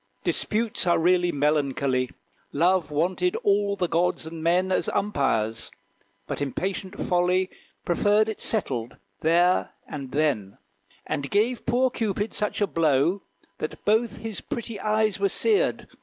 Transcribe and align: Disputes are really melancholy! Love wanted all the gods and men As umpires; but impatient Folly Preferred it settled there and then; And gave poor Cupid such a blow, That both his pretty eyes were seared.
Disputes 0.23 0.87
are 0.87 0.97
really 0.97 1.31
melancholy! 1.31 2.09
Love 2.51 2.89
wanted 2.89 3.35
all 3.43 3.75
the 3.75 3.87
gods 3.87 4.25
and 4.25 4.41
men 4.41 4.71
As 4.71 4.89
umpires; 4.89 5.69
but 6.25 6.41
impatient 6.41 6.99
Folly 6.99 7.51
Preferred 7.85 8.27
it 8.27 8.41
settled 8.41 8.97
there 9.19 9.73
and 9.87 10.11
then; 10.11 10.57
And 11.05 11.29
gave 11.29 11.67
poor 11.67 11.91
Cupid 11.91 12.33
such 12.33 12.61
a 12.61 12.65
blow, 12.65 13.21
That 13.59 13.85
both 13.85 14.17
his 14.17 14.41
pretty 14.41 14.79
eyes 14.79 15.19
were 15.19 15.29
seared. 15.29 15.87